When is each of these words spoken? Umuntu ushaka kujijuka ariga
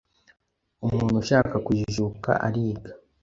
Umuntu 0.85 1.15
ushaka 1.23 1.55
kujijuka 1.65 2.31
ariga 2.47 2.91